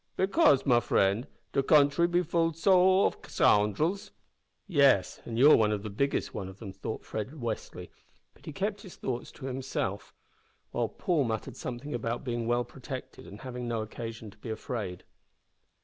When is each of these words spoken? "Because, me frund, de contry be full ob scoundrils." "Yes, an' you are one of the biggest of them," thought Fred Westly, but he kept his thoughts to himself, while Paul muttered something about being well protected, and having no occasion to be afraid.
"Because, 0.15 0.65
me 0.65 0.77
frund, 0.77 1.27
de 1.53 1.61
contry 1.61 2.07
be 2.07 2.23
full 2.23 2.47
ob 2.47 2.55
scoundrils." 3.23 4.09
"Yes, 4.65 5.21
an' 5.27 5.37
you 5.37 5.51
are 5.51 5.55
one 5.55 5.71
of 5.71 5.83
the 5.83 5.91
biggest 5.91 6.33
of 6.35 6.57
them," 6.57 6.73
thought 6.73 7.05
Fred 7.05 7.35
Westly, 7.35 7.91
but 8.33 8.47
he 8.47 8.51
kept 8.51 8.81
his 8.81 8.95
thoughts 8.95 9.31
to 9.33 9.45
himself, 9.45 10.11
while 10.71 10.89
Paul 10.89 11.25
muttered 11.25 11.55
something 11.55 11.93
about 11.93 12.23
being 12.23 12.47
well 12.47 12.63
protected, 12.63 13.27
and 13.27 13.41
having 13.41 13.67
no 13.67 13.83
occasion 13.83 14.31
to 14.31 14.39
be 14.39 14.49
afraid. 14.49 15.03